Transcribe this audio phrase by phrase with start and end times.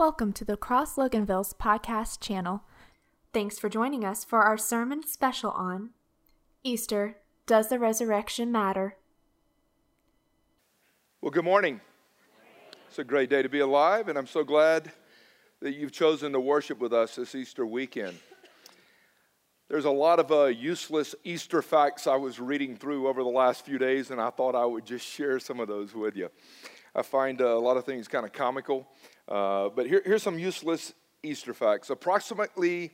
[0.00, 2.62] Welcome to the Cross Loganville's podcast channel.
[3.34, 5.90] Thanks for joining us for our sermon special on
[6.64, 8.96] Easter Does the Resurrection Matter?
[11.20, 11.82] Well, good morning.
[12.88, 14.90] It's a great day to be alive, and I'm so glad
[15.60, 18.16] that you've chosen to worship with us this Easter weekend.
[19.68, 23.66] There's a lot of uh, useless Easter facts I was reading through over the last
[23.66, 26.30] few days, and I thought I would just share some of those with you.
[26.94, 28.88] I find uh, a lot of things kind of comical,
[29.30, 31.90] uh, but here, here's some useless Easter facts.
[31.90, 32.90] Approximately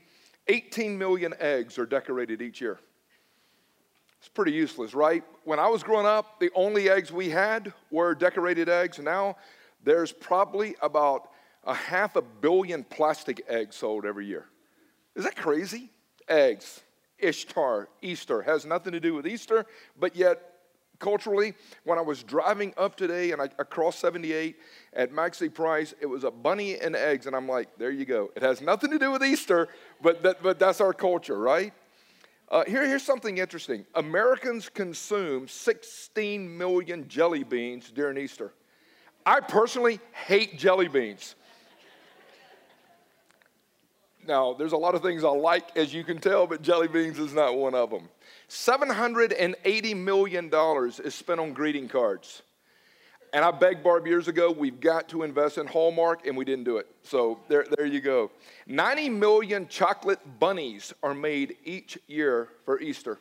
[0.48, 2.78] 18 million eggs are decorated each year.
[4.18, 5.22] It's pretty useless, right?
[5.44, 8.98] When I was growing up, the only eggs we had were decorated eggs.
[8.98, 9.36] Now
[9.84, 11.30] there's probably about
[11.64, 14.46] a half a billion plastic eggs sold every year.
[15.14, 15.90] Is that crazy?
[16.28, 16.82] Eggs,
[17.18, 19.64] Ishtar, Easter has nothing to do with Easter,
[19.98, 20.55] but yet
[20.98, 24.56] culturally, when I was driving up today and I, across 78
[24.92, 28.30] at Maxi Price, it was a bunny and eggs, and I'm like, there you go.
[28.36, 29.68] It has nothing to do with Easter,
[30.02, 31.72] but, that, but that's our culture, right?
[32.48, 38.52] Uh, here, here's something interesting Americans consume 16 million jelly beans during Easter.
[39.24, 41.34] I personally hate jelly beans.
[44.26, 47.18] Now, there's a lot of things I like, as you can tell, but jelly beans
[47.18, 48.08] is not one of them.
[48.48, 50.50] $780 million
[51.04, 52.42] is spent on greeting cards.
[53.32, 56.64] And I begged Barb years ago, we've got to invest in Hallmark, and we didn't
[56.64, 56.86] do it.
[57.02, 58.30] So there, there you go.
[58.66, 63.18] 90 million chocolate bunnies are made each year for Easter.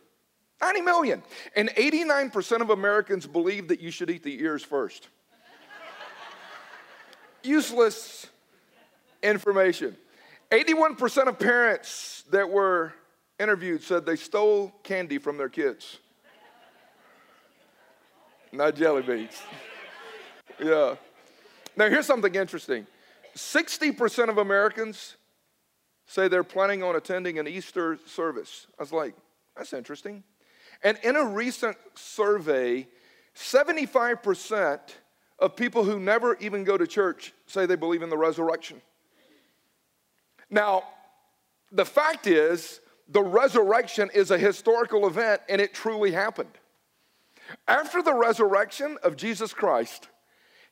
[0.61, 1.23] 90 million.
[1.55, 5.09] And 89% of Americans believe that you should eat the ears first.
[7.43, 8.27] Useless
[9.21, 9.97] information.
[10.51, 12.93] 81% of parents that were
[13.39, 15.99] interviewed said they stole candy from their kids.
[18.51, 19.41] Not jelly beans.
[20.63, 20.95] yeah.
[21.77, 22.87] Now, here's something interesting
[23.35, 25.17] 60% of Americans
[26.07, 28.67] say they're planning on attending an Easter service.
[28.79, 29.15] I was like,
[29.57, 30.23] that's interesting.
[30.83, 32.87] And in a recent survey,
[33.35, 34.79] 75%
[35.39, 38.81] of people who never even go to church say they believe in the resurrection.
[40.49, 40.83] Now,
[41.71, 46.49] the fact is, the resurrection is a historical event and it truly happened.
[47.67, 50.09] After the resurrection of Jesus Christ,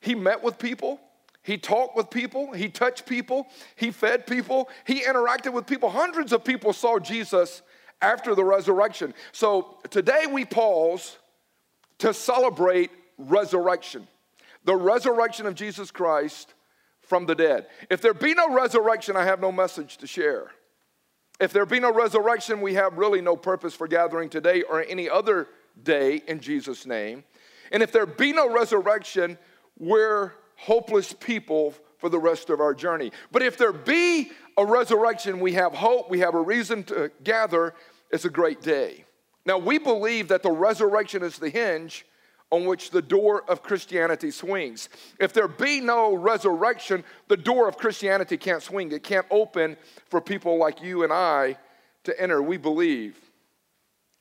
[0.00, 1.00] he met with people,
[1.42, 3.46] he talked with people, he touched people,
[3.76, 5.90] he fed people, he interacted with people.
[5.90, 7.62] Hundreds of people saw Jesus
[8.02, 9.14] after the resurrection.
[9.32, 11.18] So today we pause
[11.98, 14.08] to celebrate resurrection,
[14.64, 16.54] the resurrection of Jesus Christ
[17.00, 17.66] from the dead.
[17.90, 20.50] If there be no resurrection, I have no message to share.
[21.40, 25.10] If there be no resurrection, we have really no purpose for gathering today or any
[25.10, 25.48] other
[25.82, 27.24] day in Jesus' name.
[27.72, 29.36] And if there be no resurrection,
[29.78, 33.10] we're hopeless people for the rest of our journey.
[33.32, 37.74] But if there be a resurrection, we have hope, we have a reason to gather.
[38.10, 39.04] It's a great day.
[39.44, 42.06] Now, we believe that the resurrection is the hinge
[42.54, 44.88] on which the door of Christianity swings.
[45.18, 48.92] If there be no resurrection, the door of Christianity can't swing.
[48.92, 49.76] It can't open
[50.08, 51.56] for people like you and I
[52.04, 52.40] to enter.
[52.40, 53.18] We believe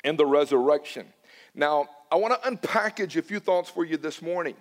[0.04, 1.06] in the resurrection.
[1.54, 4.56] Now, I want to unpackage a few thoughts for you this morning.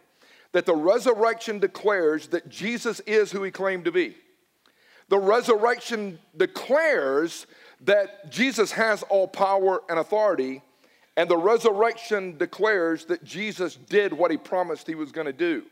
[0.53, 4.15] That the resurrection declares that Jesus is who he claimed to be.
[5.09, 7.47] The resurrection declares
[7.81, 10.61] that Jesus has all power and authority
[11.17, 15.63] and the resurrection declares that Jesus did what he promised he was going to do.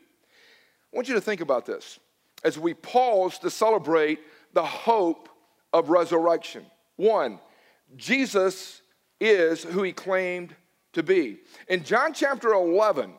[0.93, 1.99] I want you to think about this
[2.45, 4.21] as we pause to celebrate
[4.53, 5.29] the hope
[5.73, 6.65] of resurrection.
[6.97, 7.39] One,
[7.97, 8.83] Jesus
[9.21, 10.55] is who he claimed
[10.93, 11.39] to be.
[11.69, 13.13] In John chapter 11,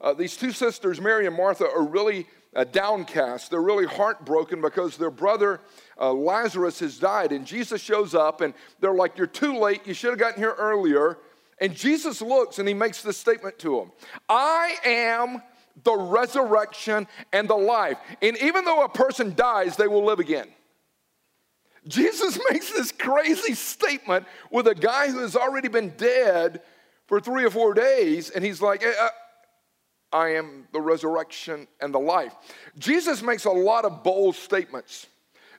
[0.00, 3.50] uh, these two sisters, Mary and Martha, are really uh, downcast.
[3.50, 5.60] They're really heartbroken because their brother
[6.00, 7.32] uh, Lazarus has died.
[7.32, 9.86] And Jesus shows up, and they're like, You're too late.
[9.86, 11.18] You should have gotten here earlier.
[11.60, 13.92] And Jesus looks and he makes this statement to him
[14.28, 15.42] I am
[15.84, 17.98] the resurrection and the life.
[18.22, 20.48] And even though a person dies, they will live again.
[21.86, 26.62] Jesus makes this crazy statement with a guy who has already been dead
[27.06, 28.84] for three or four days, and he's like,
[30.12, 32.34] I am the resurrection and the life.
[32.78, 35.06] Jesus makes a lot of bold statements.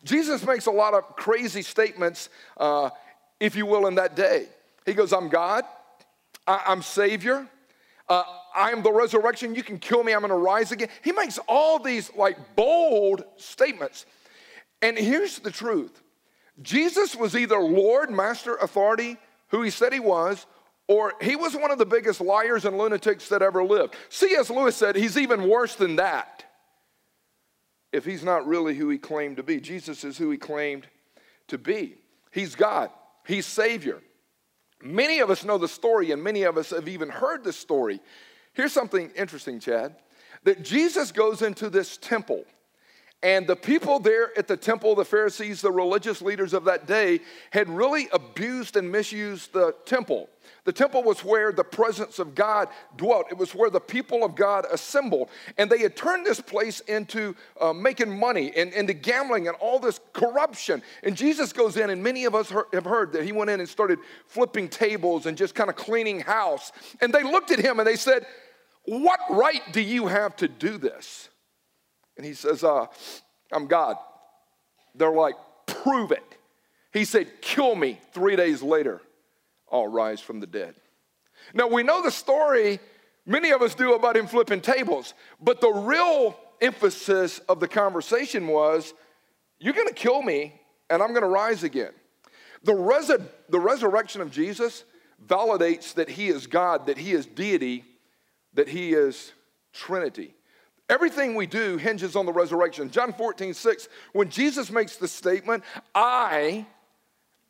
[0.03, 2.89] Jesus makes a lot of crazy statements, uh,
[3.39, 4.48] if you will, in that day.
[4.86, 5.65] He goes, I'm God.
[6.48, 7.48] I, am Savior.
[8.10, 8.24] Uh,
[8.56, 9.56] I am the resurrection.
[9.56, 10.14] You can kill me.
[10.14, 10.90] I'm going to rise again.
[11.04, 14.06] He makes all these like bold statements.
[14.82, 16.02] And here's the truth
[16.62, 19.18] Jesus was either Lord, Master, Authority,
[19.50, 20.46] who he said he was,
[20.88, 23.96] or he was one of the biggest liars and lunatics that ever lived.
[24.10, 24.50] C.S.
[24.50, 26.44] Lewis said he's even worse than that.
[27.92, 29.60] if he's not really who he claimed to be.
[29.60, 30.88] Jesus is who he claimed
[31.48, 31.96] to be.
[32.32, 32.90] He's God,
[33.26, 34.02] he's Savior.
[34.83, 38.00] Many of us know the story, and many of us have even heard the story.
[38.54, 39.95] Here's something interesting, Chad
[40.44, 42.44] that Jesus goes into this temple.
[43.24, 47.20] And the people there at the temple, the Pharisees, the religious leaders of that day,
[47.52, 50.28] had really abused and misused the temple.
[50.64, 53.28] The temple was where the presence of God dwelt.
[53.30, 55.30] It was where the people of God assembled.
[55.58, 59.80] And they had turned this place into uh, making money and into gambling and all
[59.80, 60.82] this corruption.
[61.04, 63.70] And Jesus goes in, and many of us have heard that he went in and
[63.70, 66.72] started flipping tables and just kind of cleaning house.
[67.02, 68.26] And they looked at him and they said,
[68.86, 71.30] What right do you have to do this?
[72.22, 72.86] And he says, uh,
[73.52, 73.98] I'm God.
[74.94, 75.34] They're like,
[75.66, 76.24] Prove it.
[76.94, 79.02] He said, Kill me three days later.
[79.72, 80.76] I'll rise from the dead.
[81.56, 82.80] Now, we know the story,
[83.26, 88.46] many of us do about him flipping tables, but the real emphasis of the conversation
[88.46, 88.94] was,
[89.58, 91.94] You're gonna kill me, and I'm gonna rise again.
[92.62, 93.12] The, res-
[93.50, 94.84] the resurrection of Jesus
[95.26, 97.84] validates that he is God, that he is deity,
[98.54, 99.34] that he is
[99.74, 100.36] Trinity.
[100.92, 102.92] Everything we do hinges on the resurrection.
[102.92, 105.64] John 14, 6, when Jesus makes the statement,
[105.96, 106.66] I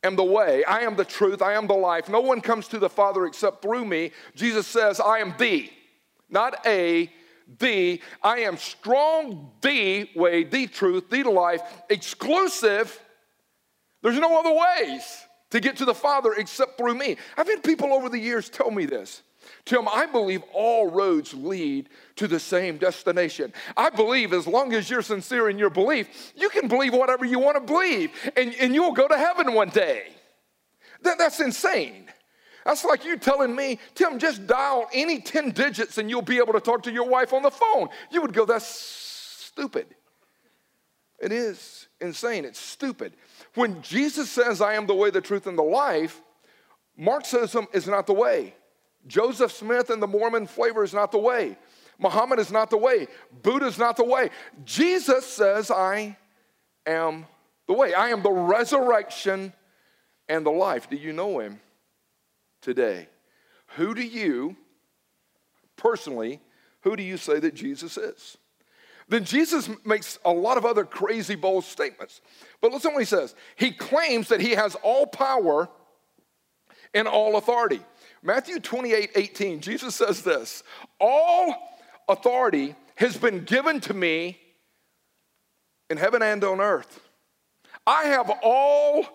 [0.04, 2.78] am the way, I am the truth, I am the life, no one comes to
[2.78, 5.68] the Father except through me, Jesus says, I am the,
[6.30, 7.10] not a,
[7.58, 8.00] the.
[8.22, 12.96] I am strong, the way, the truth, the life, exclusive.
[14.02, 15.02] There's no other ways
[15.50, 17.16] to get to the Father except through me.
[17.36, 19.22] I've had people over the years tell me this.
[19.64, 23.52] Tim, I believe all roads lead to the same destination.
[23.76, 27.38] I believe as long as you're sincere in your belief, you can believe whatever you
[27.38, 30.08] want to believe, and, and you'll go to heaven one day.
[31.02, 32.06] That, that's insane.
[32.64, 36.52] That's like you telling me, Tim, just dial any 10 digits and you'll be able
[36.52, 37.88] to talk to your wife on the phone.
[38.10, 39.86] You would go, that's stupid.
[41.20, 42.44] It is insane.
[42.44, 43.14] It's stupid.
[43.54, 46.20] When Jesus says, I am the way, the truth, and the life,
[46.96, 48.54] Marxism um, is not the way.
[49.06, 51.56] Joseph Smith and the Mormon flavor is not the way.
[51.98, 53.06] Muhammad is not the way.
[53.42, 54.30] Buddha is not the way.
[54.64, 56.16] Jesus says, I
[56.86, 57.26] am
[57.66, 57.94] the way.
[57.94, 59.52] I am the resurrection
[60.28, 60.88] and the life.
[60.90, 61.60] Do you know him
[62.60, 63.08] today?
[63.76, 64.56] Who do you,
[65.76, 66.40] personally,
[66.80, 68.36] who do you say that Jesus is?
[69.08, 72.20] Then Jesus makes a lot of other crazy, bold statements.
[72.60, 73.34] But listen what he says.
[73.56, 75.68] He claims that he has all power
[76.94, 77.80] and all authority.
[78.22, 80.62] Matthew 28 18, Jesus says this
[81.00, 81.54] All
[82.08, 84.38] authority has been given to me
[85.90, 87.00] in heaven and on earth.
[87.86, 89.06] I have all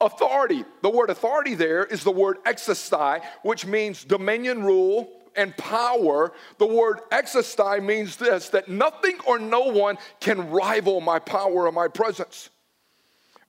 [0.00, 0.64] authority.
[0.82, 6.32] The word authority there is the word exestai, which means dominion, rule, and power.
[6.58, 11.72] The word exestai means this that nothing or no one can rival my power or
[11.72, 12.48] my presence.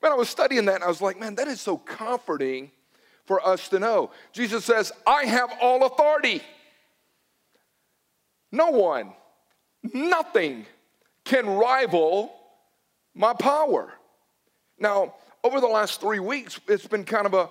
[0.02, 2.72] Man, I was studying that and I was like, man, that is so comforting
[3.30, 4.10] for us to know.
[4.34, 6.42] Jesus says, I have all authority.
[8.52, 9.14] No one,
[9.94, 10.66] nothing
[11.26, 12.34] can rival
[13.14, 13.94] my power.
[14.80, 17.50] Now, over the last three weeks, it's been kind of a,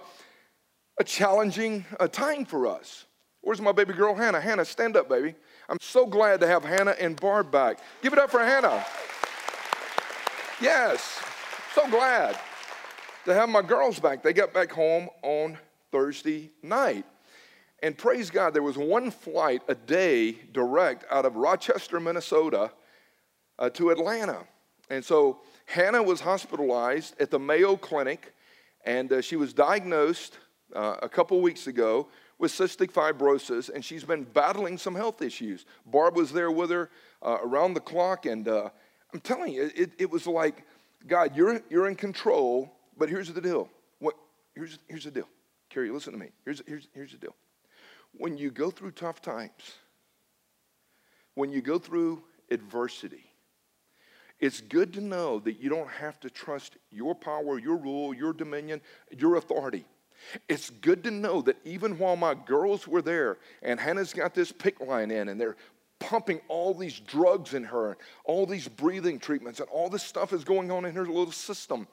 [0.99, 3.05] a challenging uh, time for us.
[3.43, 4.41] Where's my baby girl, Hannah?
[4.41, 5.37] Hannah, stand up, baby.
[5.69, 7.79] I'm so glad to have Hannah and Barb back.
[8.03, 8.85] Give it up for Hannah.
[10.61, 11.23] Yes,
[11.73, 12.37] so glad
[13.27, 14.25] to have my girls back.
[14.25, 15.57] They got back home on
[15.91, 17.05] Thursday night.
[17.83, 22.73] And praise God, there was one flight a day direct out of Rochester, Minnesota
[23.59, 24.45] uh, to Atlanta.
[24.91, 28.35] And so Hannah was hospitalized at the Mayo Clinic,
[28.85, 30.39] and uh, she was diagnosed
[30.75, 35.67] uh, a couple weeks ago with cystic fibrosis, and she's been battling some health issues.
[35.87, 36.91] Barb was there with her
[37.23, 38.71] uh, around the clock, and uh,
[39.13, 40.65] I'm telling you, it, it was like,
[41.07, 43.69] God, you're, you're in control, but here's the deal.
[43.99, 44.15] What,
[44.55, 45.29] here's, here's the deal.
[45.79, 46.31] Carrie, listen to me.
[46.45, 47.37] Here's, here's, here's the deal.
[48.13, 49.77] When you go through tough times,
[51.35, 52.21] when you go through
[52.51, 53.31] adversity,
[54.41, 58.33] it's good to know that you don't have to trust your power, your rule, your
[58.33, 58.81] dominion,
[59.17, 59.85] your authority.
[60.49, 64.51] It's good to know that even while my girls were there and Hannah's got this
[64.51, 65.55] PICC line in and they're
[66.01, 70.45] pumping all these drugs in her, all these breathing treatments, and all this stuff is
[70.45, 71.87] going on in her little system.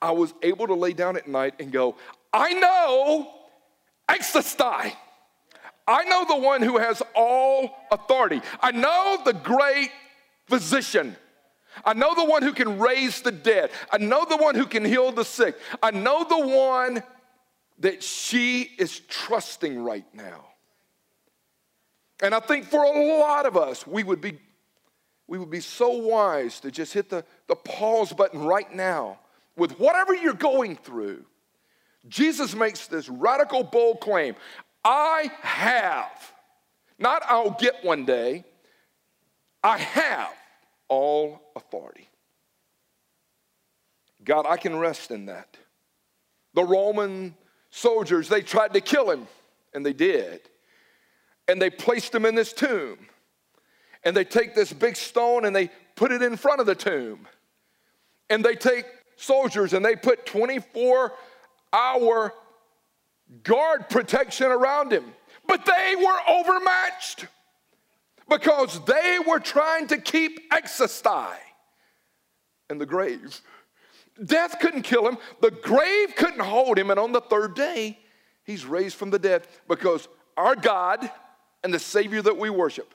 [0.00, 1.96] I was able to lay down at night and go,
[2.32, 3.32] I know
[4.08, 4.92] exestai.
[5.86, 8.40] I know the one who has all authority.
[8.60, 9.90] I know the great
[10.46, 11.16] physician.
[11.84, 13.70] I know the one who can raise the dead.
[13.90, 15.56] I know the one who can heal the sick.
[15.82, 17.02] I know the one
[17.80, 20.44] that she is trusting right now.
[22.22, 24.38] And I think for a lot of us, we would be,
[25.26, 29.18] we would be so wise to just hit the, the pause button right now
[29.56, 31.24] with whatever you're going through.
[32.08, 34.34] Jesus makes this radical, bold claim
[34.84, 36.32] I have,
[36.98, 38.44] not I'll get one day,
[39.62, 40.32] I have
[40.88, 42.08] all authority.
[44.24, 45.56] God, I can rest in that.
[46.54, 47.34] The Roman
[47.70, 49.26] soldiers, they tried to kill him,
[49.74, 50.40] and they did.
[51.48, 52.98] And they placed him in this tomb.
[54.04, 57.26] And they take this big stone and they put it in front of the tomb.
[58.30, 61.12] And they take soldiers and they put 24
[61.72, 62.34] hour
[63.42, 65.04] guard protection around him.
[65.46, 67.26] But they were overmatched
[68.28, 71.34] because they were trying to keep exostai
[72.68, 73.40] in the grave.
[74.24, 77.98] Death couldn't kill him, the grave couldn't hold him, and on the third day,
[78.44, 81.10] he's raised from the dead because our God
[81.64, 82.94] and the Savior that we worship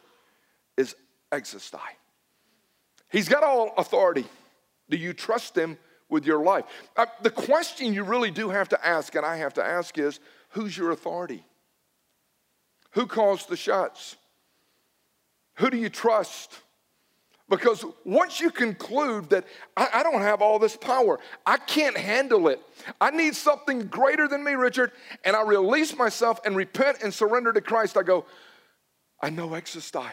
[0.78, 0.96] is
[1.32, 1.80] exostai.
[3.12, 4.26] He's got all authority.
[4.90, 5.78] Do you trust him
[6.10, 6.66] with your life?
[6.96, 10.20] Uh, the question you really do have to ask, and I have to ask, is
[10.50, 11.44] who's your authority?
[12.92, 14.16] Who calls the shots?
[15.56, 16.60] Who do you trust?
[17.48, 19.46] Because once you conclude that
[19.78, 22.60] I, I, don't have all this power, I can't handle it,
[23.00, 24.92] I need something greater than me, Richard,
[25.24, 28.26] and I release myself and repent and surrender to Christ, I go,
[29.22, 30.12] I know exostai.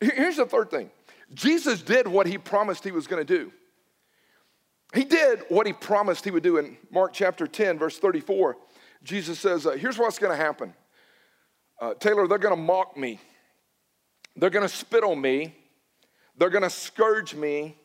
[0.00, 0.90] Here's the third thing
[1.32, 3.52] Jesus did what he promised he was going to do.
[4.94, 8.56] He did what he promised he would do in Mark chapter 10, verse 34.
[9.02, 10.74] Jesus says, uh, Here's what's going to happen.
[11.80, 13.18] Uh, Taylor, they're going to mock me.
[14.36, 15.54] They're going to spit on me.
[16.36, 17.76] They're going to scourge me.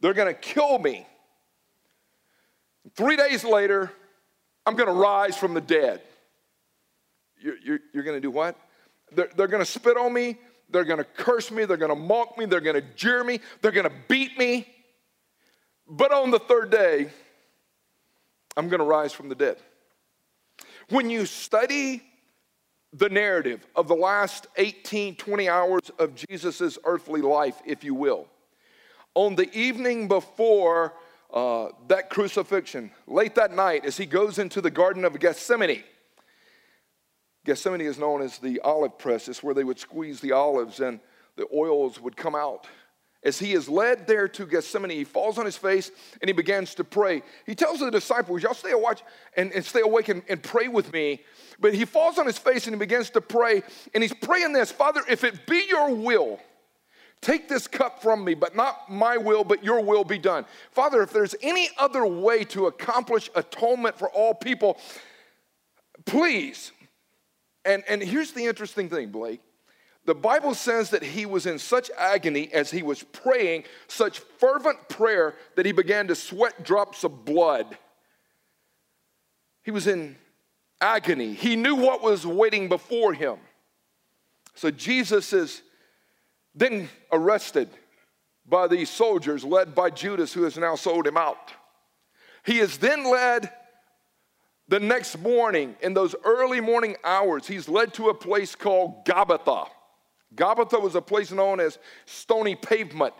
[0.00, 1.06] They're going to kill me.
[2.96, 3.90] Three days later,
[4.66, 6.02] I'm going to rise from the dead.
[7.40, 8.56] You're, you're, you're going to do what?
[9.12, 10.38] They're, they're going to spit on me.
[10.70, 11.64] They're going to curse me.
[11.64, 12.46] They're going to mock me.
[12.46, 13.40] They're going to jeer me.
[13.60, 14.66] They're going to beat me.
[15.94, 17.10] But on the third day,
[18.56, 19.58] I'm going to rise from the dead.
[20.88, 22.02] When you study
[22.94, 28.26] the narrative of the last 18, 20 hours of Jesus' earthly life, if you will.
[29.14, 30.94] On the evening before
[31.30, 35.84] uh, that crucifixion, late that night, as he goes into the Garden of Gethsemane,
[37.44, 39.28] Gethsemane is known as the olive press.
[39.28, 41.00] It's where they would squeeze the olives and
[41.36, 42.66] the oils would come out.
[43.24, 46.74] As he is led there to Gethsemane, he falls on his face and he begins
[46.74, 47.22] to pray.
[47.46, 49.02] He tells the disciples, Y'all stay awake
[49.36, 51.22] and, and stay awake and, and pray with me.
[51.60, 53.62] But he falls on his face and he begins to pray.
[53.94, 56.40] And he's praying this Father, if it be your will,
[57.20, 60.44] take this cup from me, but not my will, but your will be done.
[60.72, 64.78] Father, if there's any other way to accomplish atonement for all people,
[66.06, 66.72] please.
[67.64, 69.40] And, and here's the interesting thing, Blake.
[70.04, 74.88] The Bible says that he was in such agony as he was praying, such fervent
[74.88, 77.78] prayer that he began to sweat drops of blood.
[79.62, 80.16] He was in
[80.80, 81.34] agony.
[81.34, 83.38] He knew what was waiting before him.
[84.54, 85.62] So Jesus is
[86.54, 87.68] then arrested
[88.44, 91.52] by these soldiers led by Judas, who has now sold him out.
[92.44, 93.50] He is then led
[94.68, 99.68] the next morning, in those early morning hours, he's led to a place called Gabbatha.
[100.34, 103.14] Gabbatha was a place known as stony pavement.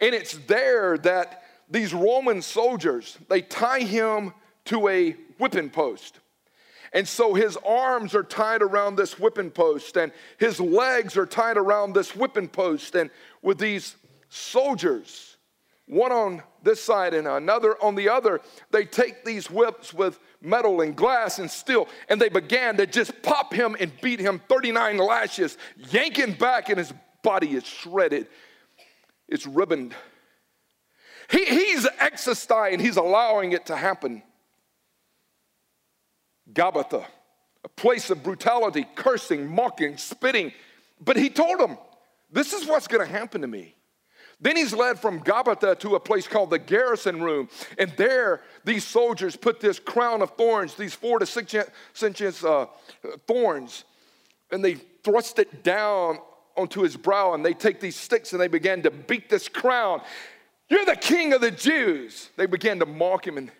[0.00, 4.32] And it's there that these Roman soldiers, they tie him
[4.66, 6.20] to a whipping post.
[6.92, 11.58] And so his arms are tied around this whipping post, and his legs are tied
[11.58, 12.94] around this whipping post.
[12.94, 13.10] And
[13.42, 13.96] with these
[14.30, 15.27] soldiers,
[15.88, 18.40] one on this side and another on the other,
[18.70, 23.22] they take these whips with metal and glass and steel, and they began to just
[23.22, 26.92] pop him and beat him 39 lashes, yanking back, and his
[27.22, 28.28] body is shredded.
[29.28, 29.94] It's ribboned.
[31.30, 34.22] He, he's and he's allowing it to happen.
[36.52, 37.04] Gabbatha,
[37.64, 40.52] a place of brutality, cursing, mocking, spitting.
[41.00, 41.76] But he told them,
[42.30, 43.74] This is what's going to happen to me.
[44.40, 47.48] Then he's led from Gabbatha to a place called the garrison room.
[47.76, 51.54] And there, these soldiers put this crown of thorns, these four to six
[52.02, 52.66] inches uh,
[53.26, 53.84] thorns,
[54.52, 56.18] and they thrust it down
[56.56, 57.34] onto his brow.
[57.34, 60.02] And they take these sticks and they began to beat this crown.
[60.68, 62.30] You're the king of the Jews.
[62.36, 63.50] They began to mock him and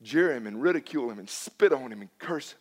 [0.00, 2.58] jeer him and ridicule him and spit on him and curse him.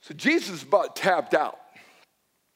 [0.00, 1.58] So Jesus about tapped out.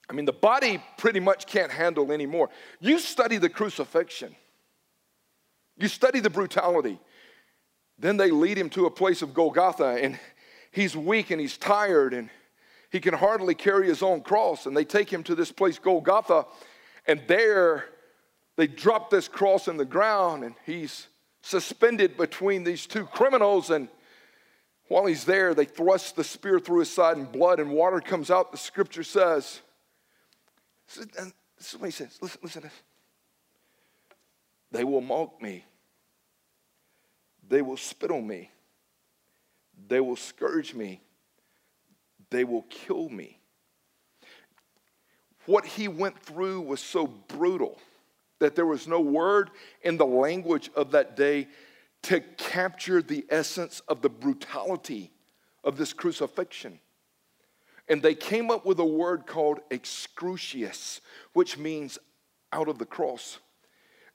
[0.09, 2.51] I mean, the body pretty much can't handle anymore.
[2.81, 4.35] You study the crucifixion,
[5.77, 7.01] you study the brutality.
[7.99, 10.19] Then they lead him to a place of Golgotha, and
[10.71, 12.29] he's weak and he's tired, and
[12.91, 14.67] he can hardly carry his own cross.
[14.67, 16.45] And they take him to this place, Golgotha,
[17.07, 17.87] And there,
[18.57, 21.07] they drop this cross in the ground, and he's
[21.43, 23.71] suspended between these two criminals.
[23.71, 23.89] And
[24.89, 28.31] while he's there, they thrust the spear through his side, and blood and water comes
[28.31, 28.51] out.
[28.51, 29.61] The scripture says,
[30.95, 32.19] This is what he says.
[32.21, 32.83] Listen, listen to this.
[34.73, 35.65] They will mock me.
[37.49, 38.51] They will spit on me.
[39.89, 41.01] They will scourge me.
[42.31, 43.39] They will kill me.
[45.47, 47.79] What he went through was so brutal
[48.41, 49.51] that there was no word
[49.83, 51.49] in the language of that day
[52.03, 55.13] to capture the essence of the brutality
[55.65, 56.81] of this crucifixion.
[57.89, 61.01] And they came up with a word called excrucius,
[61.33, 61.99] which means
[62.53, 63.39] out of the cross.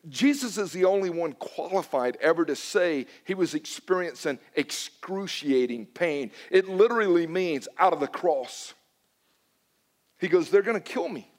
[0.09, 6.31] Jesus is the only one qualified ever to say he was experiencing excruciating pain.
[6.49, 8.73] It literally means out of the cross.
[10.19, 11.31] He goes, They're gonna kill me.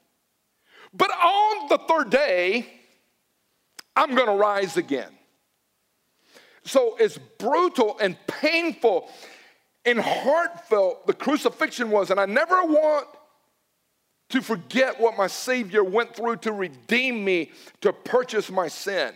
[0.93, 2.67] But on the third day,
[3.95, 5.11] I'm gonna rise again.
[6.65, 9.09] So, as brutal and painful
[9.85, 13.07] and heartfelt the crucifixion was, and I never want
[14.29, 19.13] to forget what my Savior went through to redeem me, to purchase my sin.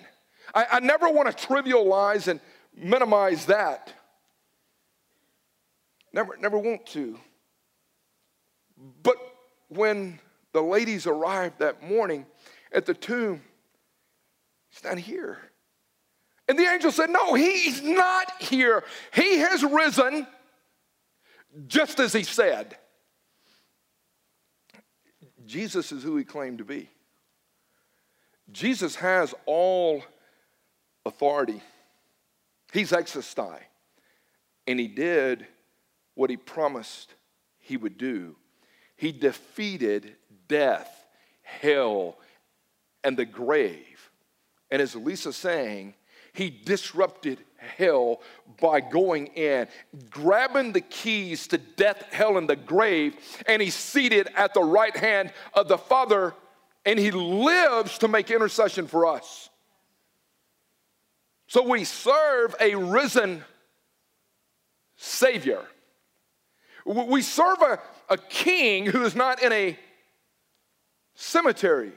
[0.53, 2.39] I, I never want to trivialize and
[2.75, 3.93] minimize that.
[6.13, 7.19] Never, never want to.
[9.03, 9.17] But
[9.69, 10.19] when
[10.53, 12.25] the ladies arrived that morning
[12.71, 13.41] at the tomb,
[14.69, 15.39] he's not here.
[16.47, 18.83] And the angel said, No, he's not here.
[19.13, 20.27] He has risen
[21.65, 22.77] just as he said.
[25.45, 26.89] Jesus is who he claimed to be.
[28.51, 30.03] Jesus has all
[31.05, 31.61] authority.
[32.73, 33.59] He's existai.
[34.67, 35.47] And he did
[36.15, 37.13] what he promised
[37.59, 38.35] he would do.
[38.97, 40.15] He defeated
[40.47, 41.05] death,
[41.41, 42.17] hell,
[43.03, 44.11] and the grave.
[44.69, 45.93] And as Lisa's sang,
[46.37, 48.21] he disrupted hell
[48.61, 49.67] by going in,
[50.11, 53.15] grabbing the keys to death, hell, and the grave,
[53.47, 56.35] and he's seated at the right hand of the Father,
[56.85, 59.49] and he lives to make intercession for us.
[61.47, 63.43] So we serve a risen
[64.95, 65.65] Savior.
[66.85, 69.77] We serve a, a king who is not in a
[71.15, 71.93] cemetery.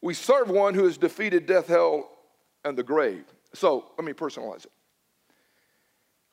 [0.00, 2.10] We serve one who has defeated death, hell,
[2.64, 3.24] and the grave.
[3.54, 4.72] So let me personalize it.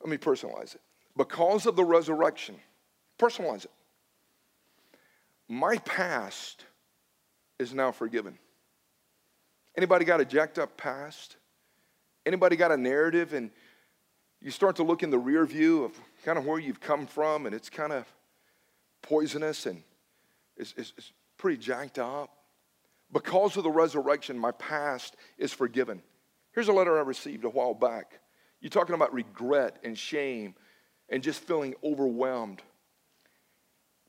[0.00, 0.80] Let me personalize it.
[1.16, 2.56] Because of the resurrection,
[3.18, 3.70] personalize it.
[5.48, 6.64] My past
[7.58, 8.38] is now forgiven.
[9.76, 11.36] Anybody got a jacked up past?
[12.26, 13.50] Anybody got a narrative and
[14.40, 15.92] you start to look in the rear view of
[16.24, 18.06] kind of where you've come from and it's kind of
[19.02, 19.82] poisonous and
[20.56, 22.30] it's, it's, it's pretty jacked up?
[23.12, 26.02] Because of the resurrection, my past is forgiven.
[26.52, 28.20] Here's a letter I received a while back.
[28.60, 30.54] You're talking about regret and shame
[31.08, 32.62] and just feeling overwhelmed.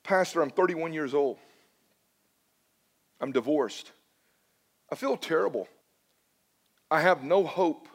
[0.04, 1.38] Pastor, I'm 31 years old.
[3.22, 3.92] I'm divorced.
[4.92, 5.68] I feel terrible.
[6.92, 7.88] I have no hope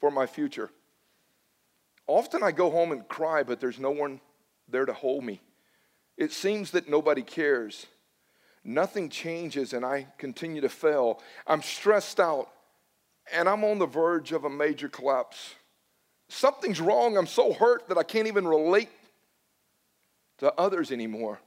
[0.00, 0.70] for my future.
[2.06, 4.20] Often I go home and cry, but there's no one
[4.68, 5.40] there to hold me.
[6.16, 7.86] It seems that nobody cares.
[8.64, 11.22] Nothing changes, and I continue to fail.
[11.46, 12.48] I'm stressed out
[13.32, 15.54] and I'm on the verge of a major collapse.
[16.28, 17.16] Something's wrong.
[17.16, 18.88] I'm so hurt that I can't even relate
[20.38, 21.40] to others anymore.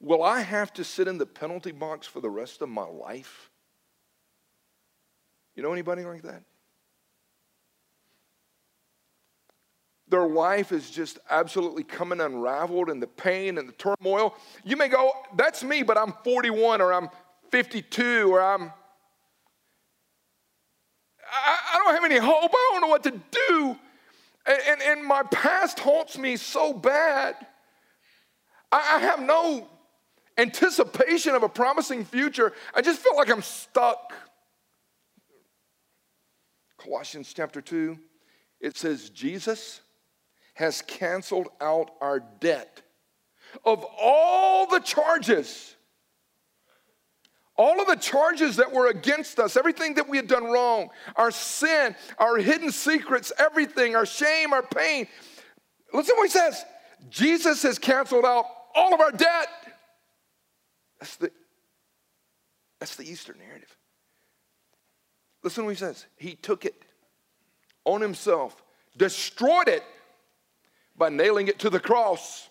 [0.00, 3.50] Will I have to sit in the penalty box for the rest of my life?
[5.56, 6.42] You know anybody like that?
[10.08, 14.36] Their life is just absolutely coming unraveled and the pain and the turmoil.
[14.62, 17.08] You may go, that's me, but I'm 41 or I'm
[17.50, 18.72] 52 or I'm
[21.34, 22.50] I, I don't have any hope.
[22.52, 23.78] I don't know what to do.
[24.46, 27.34] And, and, and my past haunts me so bad.
[28.70, 29.68] I, I have no
[30.36, 32.52] anticipation of a promising future.
[32.74, 34.12] I just feel like I'm stuck.
[36.78, 37.98] Colossians chapter 2,
[38.60, 39.80] it says, Jesus
[40.54, 42.82] has canceled out our debt
[43.64, 45.73] of all the charges
[47.56, 51.30] all of the charges that were against us, everything that we had done wrong, our
[51.30, 55.06] sin, our hidden secrets, everything, our shame, our pain.
[55.92, 56.64] Listen to what he says
[57.10, 59.48] Jesus has canceled out all of our debt.
[60.98, 61.30] That's the,
[62.80, 63.76] that's the Easter narrative.
[65.42, 66.06] Listen to what he says.
[66.16, 66.74] He took it
[67.84, 68.62] on himself,
[68.96, 69.84] destroyed it
[70.96, 72.48] by nailing it to the cross.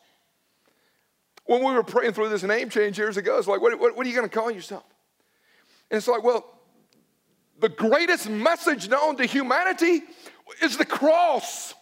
[1.46, 4.06] When we were praying through this name change years ago, it's like, what, what, what
[4.06, 4.84] are you going to call yourself?
[5.94, 6.44] And it's like, well,
[7.60, 10.02] the greatest message known to humanity
[10.60, 11.76] is the cross.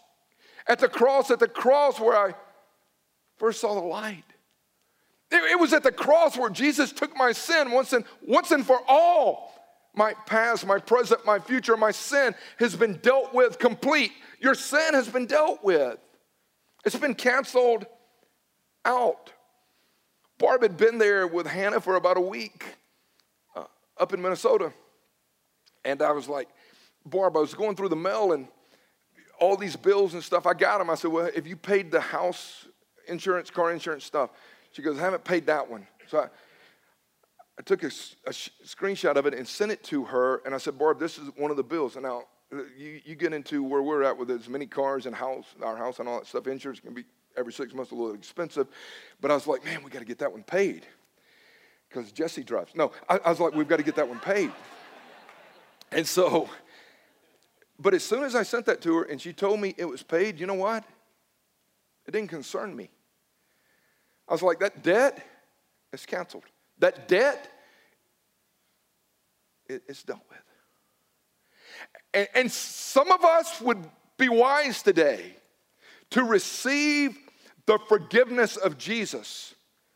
[0.67, 2.35] At the cross, at the cross where I
[3.37, 4.25] first saw the light.
[5.31, 8.81] It was at the cross where Jesus took my sin once and, once and for
[8.85, 9.53] all.
[9.95, 14.11] My past, my present, my future, my sin has been dealt with complete.
[14.41, 15.97] Your sin has been dealt with.
[16.83, 17.85] It's been canceled
[18.83, 19.31] out.
[20.37, 22.65] Barb had been there with Hannah for about a week
[24.01, 24.73] up in Minnesota.
[25.85, 26.49] And I was like,
[27.05, 28.47] Barb, I was going through the mail and
[29.39, 30.45] all these bills and stuff.
[30.45, 30.89] I got them.
[30.89, 32.67] I said, Well, if you paid the house
[33.07, 34.31] insurance, car insurance stuff,
[34.71, 35.87] she goes, I haven't paid that one.
[36.07, 36.27] So I,
[37.57, 37.91] I took a,
[38.27, 40.41] a sh- screenshot of it and sent it to her.
[40.45, 41.95] And I said, Barb, this is one of the bills.
[41.95, 45.15] And now uh, you, you get into where we're at with as many cars and
[45.15, 46.47] house, our house and all that stuff.
[46.47, 47.03] Insurance can be
[47.37, 48.67] every six months a little expensive.
[49.19, 50.85] But I was like, man, we got to get that one paid
[51.91, 52.73] because Jesse drives.
[52.75, 54.51] No, I, I was like, we've got to get that one paid.
[55.91, 56.49] And so,
[57.77, 60.01] but as soon as I sent that to her and she told me it was
[60.01, 60.85] paid, you know what?
[62.07, 62.89] It didn't concern me.
[64.27, 65.25] I was like, that debt
[65.91, 66.43] is canceled.
[66.79, 67.51] That debt,
[69.67, 70.37] it, it's dealt with.
[72.13, 73.83] And, and some of us would
[74.17, 75.35] be wise today
[76.11, 77.17] to receive
[77.65, 79.55] the forgiveness of Jesus.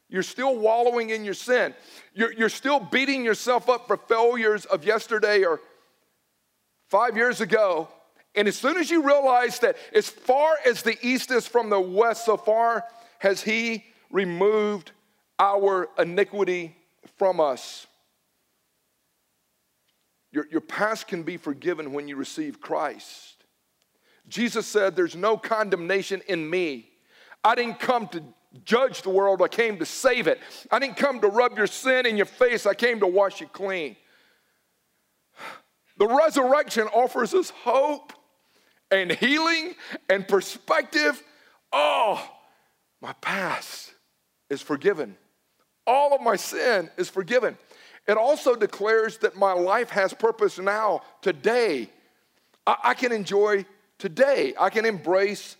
[0.10, 1.74] You're still wallowing in your sin.
[2.14, 5.60] You're, you're still beating yourself up for failures of yesterday or
[6.90, 7.88] five years ago.
[8.36, 11.80] And as soon as you realize that as far as the east is from the
[11.80, 12.84] west, so far
[13.20, 14.92] has He removed
[15.40, 16.76] our iniquity
[17.18, 17.88] from us.
[20.32, 23.46] Your, your past can be forgiven when you receive Christ.
[24.28, 26.90] Jesus said, There's no condemnation in me.
[27.44, 28.24] I didn't come to
[28.64, 30.40] judge the world, I came to save it.
[30.72, 33.48] I didn't come to rub your sin in your face, I came to wash you
[33.48, 33.96] clean.
[35.98, 38.14] The resurrection offers us hope
[38.92, 39.76] and healing
[40.10, 41.22] and perspective.
[41.72, 42.30] Oh,
[43.02, 43.94] my past
[44.50, 45.16] is forgiven.
[45.88, 47.58] All of my sin is forgiven.
[48.08, 51.90] It also declares that my life has purpose now, today.
[52.68, 53.66] I, I can enjoy
[53.98, 54.54] today.
[54.60, 55.56] I can embrace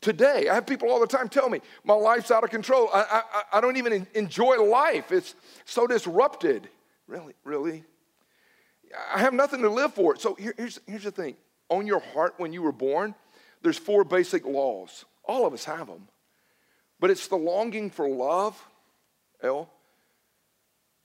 [0.00, 0.48] today.
[0.48, 2.88] I have people all the time tell me, my life's out of control.
[2.92, 5.12] I, I, I don't even enjoy life.
[5.12, 5.34] It's
[5.64, 6.68] so disrupted.
[7.06, 7.84] Really, really?
[9.12, 10.16] I have nothing to live for.
[10.16, 11.36] So here, here's, here's the thing
[11.68, 13.14] on your heart when you were born,
[13.62, 15.04] there's four basic laws.
[15.24, 16.08] All of us have them.
[16.98, 18.60] But it's the longing for love,
[19.42, 19.70] L,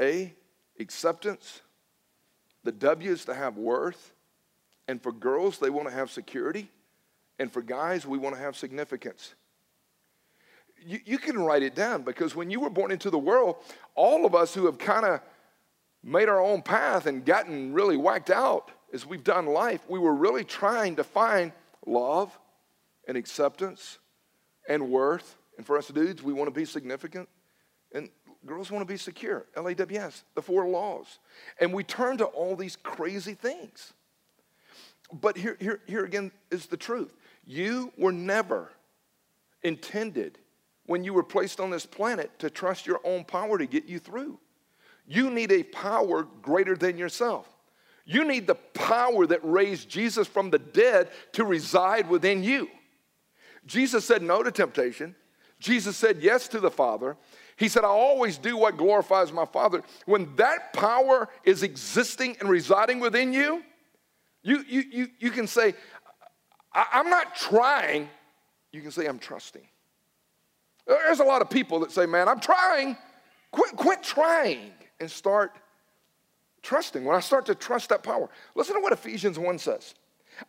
[0.01, 0.34] A,
[0.79, 1.62] acceptance,
[2.63, 4.13] the W is to have worth,
[4.88, 6.69] and for girls, they want to have security,
[7.39, 9.35] and for guys, we want to have significance.
[10.85, 13.57] You, you can write it down because when you were born into the world,
[13.95, 15.21] all of us who have kind of
[16.03, 20.13] made our own path and gotten really whacked out as we've done life, we were
[20.13, 21.51] really trying to find
[21.85, 22.37] love
[23.07, 23.99] and acceptance
[24.69, 25.37] and worth.
[25.57, 27.27] And for us dudes, we want to be significant.
[27.93, 28.09] And
[28.45, 29.45] girls want to be secure.
[29.55, 31.19] LAWS, the four laws.
[31.59, 33.93] And we turn to all these crazy things.
[35.11, 37.15] But here, here, here again is the truth.
[37.45, 38.71] You were never
[39.63, 40.39] intended
[40.86, 43.99] when you were placed on this planet to trust your own power to get you
[43.99, 44.39] through.
[45.08, 47.47] You need a power greater than yourself.
[48.05, 52.69] You need the power that raised Jesus from the dead to reside within you.
[53.65, 55.15] Jesus said no to temptation.
[55.60, 57.17] Jesus said yes to the Father.
[57.58, 59.81] He said, I always do what glorifies my Father.
[60.05, 63.63] When that power is existing and residing within you,
[64.43, 65.73] you, you, you, you can say,
[66.75, 68.09] I'm not trying.
[68.71, 69.65] You can say, I'm trusting.
[70.85, 72.97] There's a lot of people that say, man, I'm trying.
[73.51, 75.53] Quit, quit trying and start
[76.61, 77.05] trusting.
[77.05, 79.95] When I start to trust that power, listen to what Ephesians 1 says.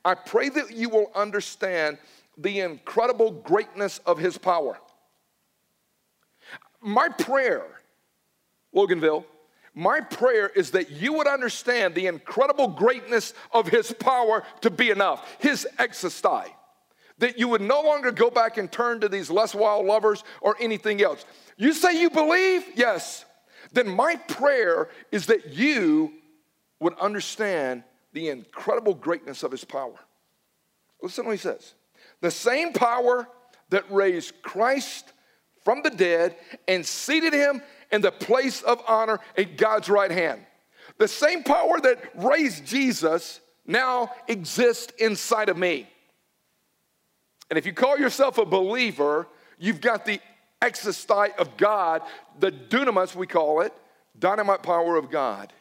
[0.05, 1.99] I pray that you will understand
[2.37, 4.79] the incredible greatness of his power
[6.87, 7.65] my prayer,
[8.75, 9.25] Loganville,
[9.77, 14.89] my prayer is that you would understand the incredible greatness of his power to be
[14.89, 16.47] enough, his exestai.
[17.19, 20.57] That you would no longer go back and turn to these less wild lovers or
[20.61, 21.27] anything else.
[21.59, 22.65] You say you believe?
[22.75, 23.27] Yes.
[23.73, 26.15] Then my prayer is that you
[26.81, 27.85] would understand
[28.15, 29.99] the incredible greatness of his power.
[31.03, 31.75] Listen to what he says.
[32.23, 33.29] The same power
[33.69, 35.13] that raised Christ
[35.65, 36.37] from the dead
[36.67, 37.61] and seated him
[37.93, 40.41] in the place of honor at God's right hand.
[40.99, 45.89] The same power that raised Jesus now exists inside of me.
[47.51, 49.27] And if you call yourself a believer,
[49.59, 50.21] you've got the
[50.63, 52.03] exostite of God,
[52.39, 53.73] the dunamis, we call it,
[54.19, 55.53] dynamite power of God.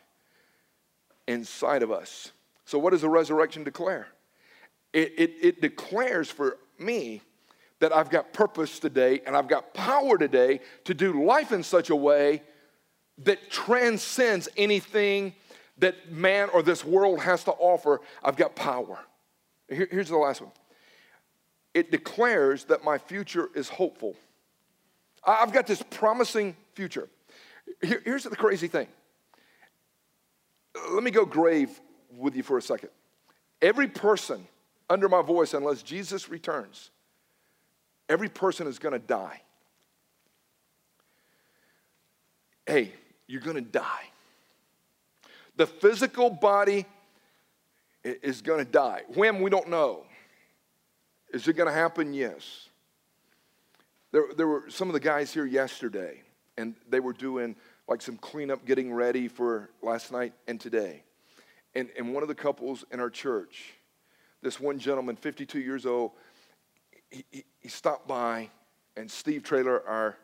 [1.27, 2.31] inside of us.
[2.65, 4.07] So, what does the resurrection declare?
[4.93, 7.21] It, it, it declares for me
[7.79, 11.89] that I've got purpose today and I've got power today to do life in such
[11.89, 12.41] a way
[13.19, 15.33] that transcends anything
[15.77, 18.01] that man or this world has to offer.
[18.23, 18.99] I've got power.
[19.69, 20.51] Here, here's the last one
[21.73, 24.15] it declares that my future is hopeful.
[25.25, 27.09] I've got this promising future.
[27.81, 28.87] Here, here's the crazy thing.
[30.91, 31.81] Let me go grave
[32.15, 32.89] with you for a second.
[33.61, 34.47] Every person
[34.89, 36.91] under my voice, unless Jesus returns,
[38.09, 39.41] every person is going to die.
[42.65, 42.91] Hey,
[43.27, 44.09] you're going to die.
[45.55, 46.85] The physical body
[48.03, 49.03] is going to die.
[49.13, 50.05] When, we don't know.
[51.31, 52.13] Is it going to happen?
[52.13, 52.69] Yes.
[54.11, 56.21] There, there were some of the guys here yesterday,
[56.57, 57.55] and they were doing
[57.87, 61.03] like some cleanup, getting ready for last night and today.
[61.75, 63.73] And, and one of the couples in our church,
[64.41, 66.11] this one gentleman, 52 years old,
[67.31, 68.49] he, he, stopped by,
[68.97, 70.17] and Steve Trailer, our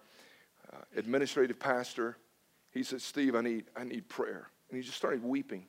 [0.72, 2.18] uh, administrative pastor,
[2.72, 4.50] he said, Steve, I need, I need prayer.
[4.70, 5.66] And he just started weeping.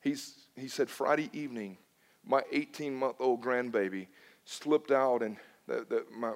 [0.00, 1.78] He's, he said, Friday evening,
[2.24, 4.06] my 18 month old grandbaby
[4.44, 6.32] slipped out, and the, the, my,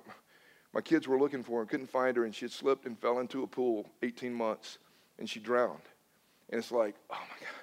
[0.74, 2.98] my kids were looking for her, and couldn't find her, and she had slipped and
[2.98, 4.78] fell into a pool, 18 months,
[5.18, 5.82] and she drowned.
[6.50, 7.62] And it's like, oh my God.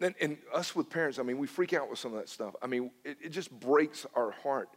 [0.00, 2.54] And, and us with parents, I mean, we freak out with some of that stuff.
[2.62, 4.68] I mean, it, it just breaks our heart.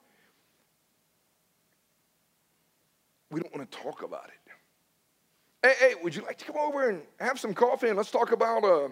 [3.32, 4.41] We don't want to talk about it.
[5.63, 8.32] Hey, hey, would you like to come over and have some coffee and let's talk
[8.32, 8.89] about uh,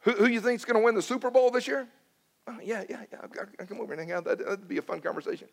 [0.00, 1.86] who, who you think's going to win the Super Bowl this year?
[2.46, 3.18] Oh, yeah, yeah, yeah.
[3.22, 4.24] I'll, come over and hang out.
[4.24, 5.48] That, would be a fun conversation.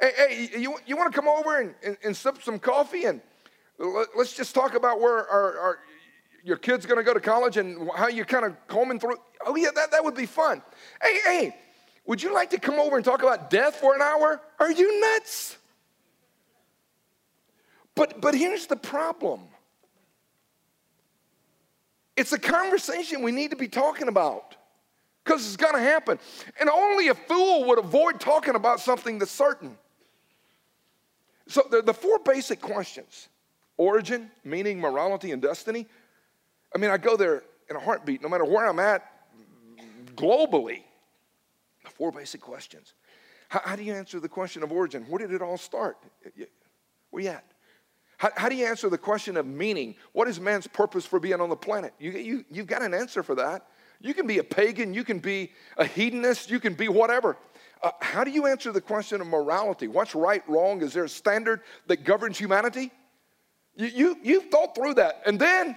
[0.00, 3.20] Hey, hey you, you want to come over and, and, and, sip some coffee and
[3.78, 5.78] let, us just talk about where our, our
[6.42, 9.16] your kid's going to go to college and how you're kind of combing through.
[9.46, 10.62] Oh, yeah, that, that would be fun.
[11.02, 11.56] Hey, hey,
[12.06, 14.40] would you like to come over and talk about death for an hour?
[14.58, 15.58] Are you nuts?
[17.94, 19.40] But, but here's the problem
[22.16, 24.56] it's a conversation we need to be talking about
[25.24, 26.18] because it's going to happen.
[26.60, 29.76] And only a fool would avoid talking about something that's certain.
[31.48, 33.28] So, the, the four basic questions
[33.76, 35.86] origin, meaning, morality, and destiny.
[36.74, 39.04] I mean, I go there in a heartbeat, no matter where I'm at
[40.14, 40.82] globally.
[41.84, 42.94] The four basic questions.
[43.48, 45.04] How, how do you answer the question of origin?
[45.08, 45.98] Where did it all start?
[47.10, 47.44] Where you at?
[48.24, 49.96] How, how, do you answer the question of meaning?
[50.12, 51.92] What is man's purpose for being on the planet?
[51.98, 53.66] You, you, you've got an answer for that.
[54.00, 57.36] You can be a pagan, you can be a hedonist, you can be whatever.
[57.82, 59.88] Uh, how do you answer the question of morality?
[59.88, 60.80] What's right, wrong?
[60.80, 62.92] Is there a standard that governs humanity?
[63.76, 65.20] You, you, you've thought through that.
[65.26, 65.76] And then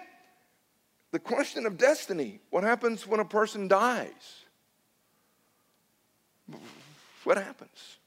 [1.12, 4.45] the question of destiny what happens when a person dies?
[7.25, 7.97] What happens?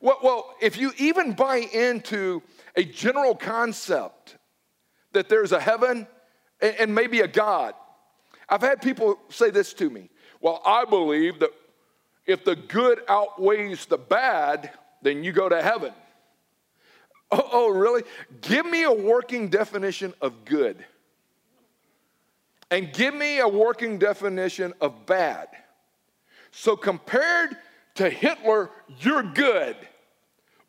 [0.00, 2.40] Well, well, if you even buy into
[2.78, 4.36] a general concept
[5.12, 6.06] that there's a heaven
[6.60, 7.74] and, and maybe a God,
[8.48, 10.08] I've had people say this to me.
[10.40, 11.50] Well, I believe that
[12.24, 14.70] if the good outweighs the bad,
[15.02, 15.92] then you go to heaven.
[17.32, 18.04] Oh, oh, really?
[18.42, 20.84] Give me a working definition of good.
[22.70, 25.48] And give me a working definition of bad.
[26.52, 27.56] So, compared
[27.96, 29.76] to Hitler, you're good.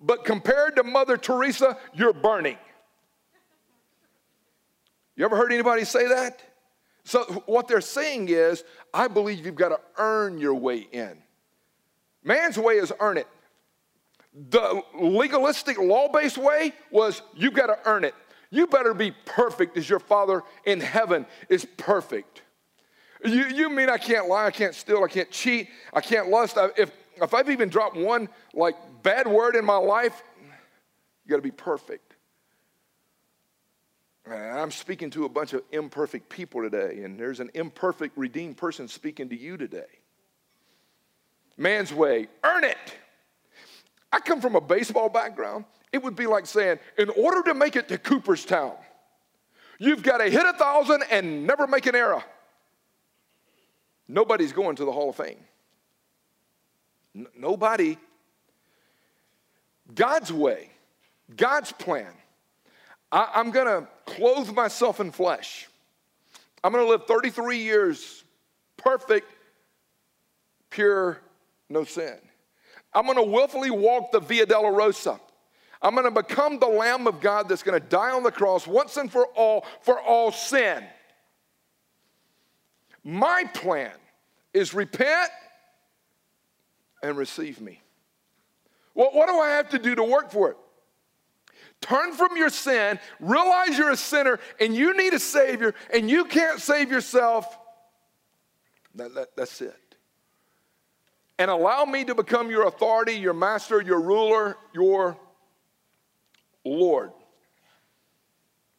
[0.02, 2.58] But compared to Mother Teresa, you're burning.
[5.16, 6.42] You ever heard anybody say that?
[7.04, 11.18] So, what they're saying is, I believe you've got to earn your way in.
[12.24, 13.28] Man's way is earn it.
[14.50, 18.14] The legalistic, law based way was you've got to earn it.
[18.52, 22.44] You better be perfect as your Father in heaven is perfect.
[23.24, 26.58] You, you mean I can't lie, I can't steal, I can't cheat, I can't lust.
[26.78, 30.22] If, if I've even dropped one like bad word in my life,
[31.26, 32.16] you got to be perfect.
[34.26, 38.58] And I'm speaking to a bunch of imperfect people today, and there's an imperfect, redeemed
[38.58, 39.88] person speaking to you today.
[41.58, 42.78] Man's way, earn it.
[44.12, 45.66] I come from a baseball background.
[45.92, 48.76] It would be like saying, in order to make it to Cooperstown,
[49.80, 52.24] you've got to hit a thousand and never make an error.
[54.08, 55.38] Nobody's going to the Hall of Fame.
[57.16, 57.98] N- nobody.
[59.94, 60.70] God's way,
[61.36, 62.14] God's plan
[63.12, 65.68] I, I'm to clothe myself in flesh.
[66.64, 68.24] I'm to live 33 years
[68.78, 69.28] perfect,
[70.70, 71.20] pure,
[71.70, 72.18] no sin.
[72.94, 75.20] I'm to willfully walk the Via Dolorosa.
[75.82, 79.12] I'm to become the Lamb of God that's to die on the cross once and
[79.12, 80.84] for all for all sin.
[83.04, 83.94] My plan
[84.54, 85.32] is repent
[87.02, 87.82] and receive me.
[88.94, 90.58] What do I have to do to work for it?
[91.82, 96.26] Turn from your sin, realize you're a sinner and you need a Savior and you
[96.26, 97.58] can't save yourself.
[98.96, 99.76] That, that, that's it.
[101.38, 105.18] And allow me to become your authority, your master, your ruler, your
[106.66, 107.12] Lord.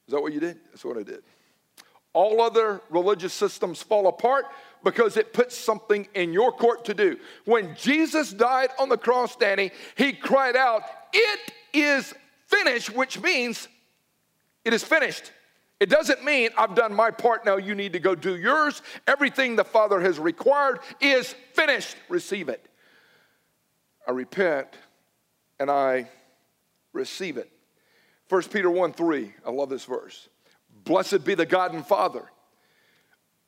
[0.06, 0.58] Is that what you did?
[0.70, 1.22] That's what I did.
[2.12, 4.44] All other religious systems fall apart
[4.82, 7.18] because it puts something in your court to do.
[7.44, 12.14] When Jesus died on the cross, Danny, he cried out, It is
[12.46, 13.68] finished, which means
[14.64, 15.32] it is finished.
[15.78, 18.82] It doesn't mean I've done my part, now you need to go do yours.
[19.06, 21.96] Everything the Father has required is finished.
[22.10, 22.66] Receive it.
[24.06, 24.68] I repent
[25.58, 26.10] and I
[26.92, 27.50] receive it.
[28.28, 30.28] 1 Peter 1 3, I love this verse.
[30.84, 32.28] Blessed be the God and Father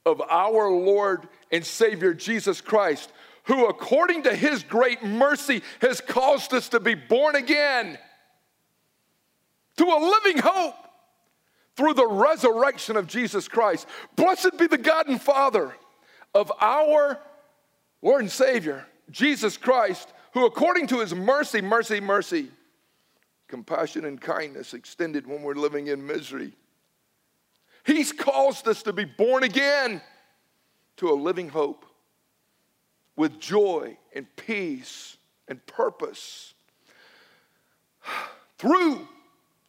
[0.05, 3.13] of our Lord and Savior Jesus Christ,
[3.45, 7.99] who according to his great mercy has caused us to be born again
[9.77, 10.75] to a living hope
[11.77, 13.87] through the resurrection of Jesus Christ.
[14.17, 15.75] Blessed be the God and Father
[16.35, 17.19] of our
[18.03, 22.51] Lord and Savior, Jesus Christ, who according to his mercy, mercy, mercy,
[23.49, 26.53] compassion and kindness extended when we're living in misery.
[27.85, 30.01] He's caused us to be born again
[30.99, 31.85] to a living hope
[33.17, 35.17] with joy and peace
[35.49, 36.55] and purpose
[38.59, 39.07] through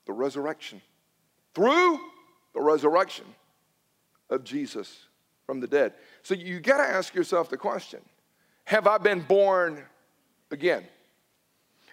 [0.06, 0.82] the resurrection.
[1.54, 2.00] Through
[2.54, 3.26] the resurrection
[4.30, 5.08] of Jesus
[5.46, 5.94] from the dead.
[6.22, 8.00] So you got to ask yourself the question
[8.66, 9.84] Have I been born
[10.52, 10.84] again?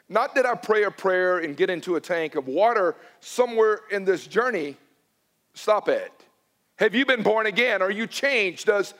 [0.08, 4.04] Not that I pray a prayer and get into a tank of water somewhere in
[4.04, 4.76] this journey.
[5.54, 6.12] Stop it.
[6.76, 7.82] Have you been born again?
[7.82, 8.66] Are you changed?
[8.66, 8.94] Does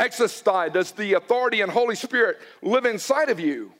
[0.00, 3.72] exousia, does the authority and Holy Spirit live inside of you?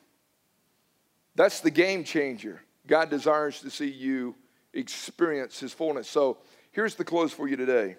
[1.34, 2.62] That's the game changer.
[2.86, 4.34] God desires to see you
[4.72, 6.08] experience His fullness.
[6.08, 6.38] So
[6.70, 7.96] here's the close for you today.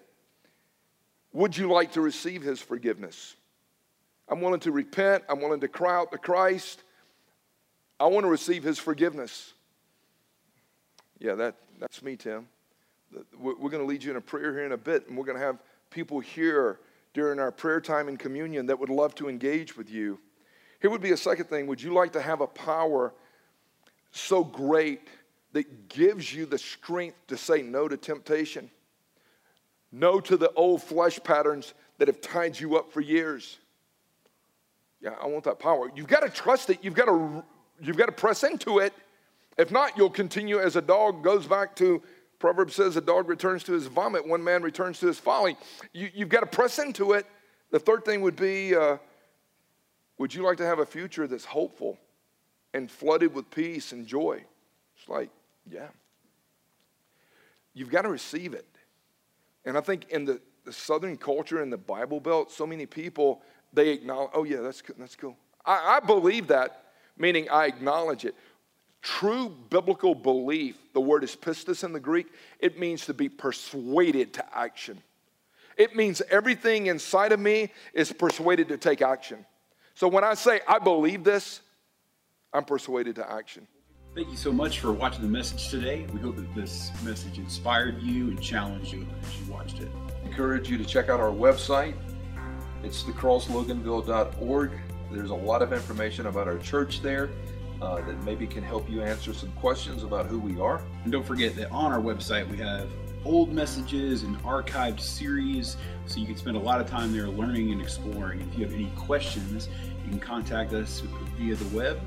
[1.34, 3.36] Would you like to receive His forgiveness?
[4.30, 5.24] I'm willing to repent.
[5.30, 6.84] I'm willing to cry out to Christ.
[8.00, 9.54] I want to receive His forgiveness.
[11.20, 12.48] Yeah, that, that's me, Tim.
[13.38, 15.38] We're going to lead you in a prayer here in a bit, and we're going
[15.38, 16.80] to have people here
[17.14, 20.20] during our prayer time and communion that would love to engage with you.
[20.82, 21.68] Here would be a second thing.
[21.68, 23.14] Would you like to have a power
[24.12, 25.08] so great
[25.54, 28.70] that gives you the strength to say no to temptation?
[29.92, 33.58] No to the old flesh patterns that have tied you up for years.
[35.02, 35.90] Yeah, I want that power.
[35.96, 36.80] You've got to trust it.
[36.82, 37.44] You've got to,
[37.82, 38.94] you've got to press into it.
[39.58, 42.02] If not, you'll continue as a dog goes back to
[42.40, 45.58] Proverbs says a dog returns to his vomit, one man returns to his folly.
[45.94, 47.26] You, have got to press into it.
[47.72, 48.98] The third thing would be uh,
[50.18, 51.98] would you like to have a future that's hopeful
[52.74, 54.44] and flooded with peace and joy?
[54.98, 55.30] It's like,
[55.70, 55.88] yeah.
[57.74, 58.68] You've got to receive it.
[59.66, 63.42] And I think in the, the Southern culture in the Bible Belt, so many people,
[63.74, 65.38] they acknowledge, oh, yeah, that's, that's cool.
[65.66, 66.86] I, I believe that,
[67.18, 68.36] meaning I acknowledge it.
[69.02, 72.28] True biblical belief, the word is pistis in the Greek,
[72.60, 75.02] it means to be persuaded to action.
[75.78, 79.46] It means everything inside of me is persuaded to take action.
[79.94, 81.62] So when I say I believe this,
[82.54, 83.68] I'm persuaded to action.
[84.16, 86.08] Thank you so much for watching the message today.
[86.12, 89.92] We hope that this message inspired you and challenged you as you watched it.
[90.08, 91.94] I encourage you to check out our website.
[92.84, 94.72] It's thecrossloganville.org.
[95.12, 97.30] There's a lot of information about our church there
[97.82, 100.82] uh, that maybe can help you answer some questions about who we are.
[101.04, 102.90] And don't forget that on our website we have
[103.26, 107.72] old messages and archived series so you can spend a lot of time there learning
[107.72, 108.42] and exploring.
[108.42, 109.70] If you have any questions,
[110.06, 111.02] you can contact us
[111.38, 112.00] via the web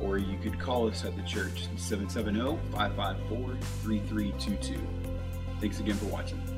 [0.00, 4.78] or you could call us at the church 770 554 3322.
[5.60, 6.55] Thanks again for watching.